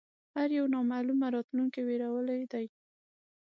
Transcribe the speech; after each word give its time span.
هر 0.35 0.49
یو 0.57 0.65
نامعلومه 0.75 1.27
راتلونکې 1.35 1.81
وېرولی 1.87 2.41
دی 2.51 2.65